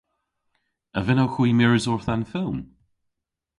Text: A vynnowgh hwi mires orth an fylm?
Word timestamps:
A 0.97 0.99
vynnowgh 1.05 1.35
hwi 1.37 1.49
mires 1.57 1.85
orth 1.91 2.09
an 2.13 2.23
fylm? 2.31 2.57